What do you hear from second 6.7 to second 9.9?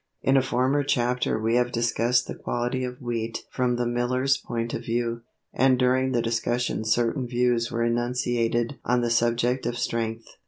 certain views were enunciated on the subject of